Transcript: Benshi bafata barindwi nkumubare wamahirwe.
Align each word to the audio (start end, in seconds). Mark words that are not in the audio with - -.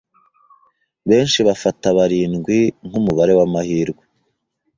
Benshi 1.09 1.39
bafata 1.47 1.87
barindwi 1.97 2.57
nkumubare 2.87 3.33
wamahirwe. 3.39 4.03